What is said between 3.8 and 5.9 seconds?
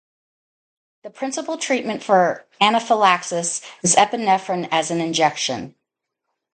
is epinephrine as an injection.